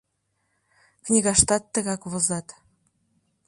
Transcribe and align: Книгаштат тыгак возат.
Книгаштат 1.05 1.63
тыгак 1.73 2.01
возат. 2.11 2.47